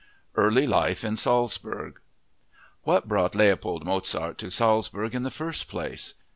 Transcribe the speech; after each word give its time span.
Early 0.33 0.65
Life 0.65 1.03
in 1.03 1.15
Salzburg 1.15 2.01
What 2.81 3.07
brought 3.07 3.35
Leopold 3.35 3.85
Mozart 3.85 4.39
to 4.39 4.49
Salzburg 4.49 5.13
in 5.13 5.21
the 5.21 5.29
first 5.29 5.67
place? 5.67 6.15